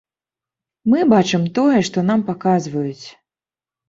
Мы 0.93 1.03
бачым 1.13 1.43
тое, 1.59 1.79
што 1.89 2.03
нам 2.07 2.23
паказваюць. 2.31 3.05